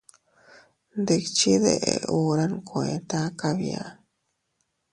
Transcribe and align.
Ndikchi 0.99 1.51
deʼe 1.63 1.91
hura 2.09 2.45
nkueta 2.53 3.19
kabia. 3.39 3.83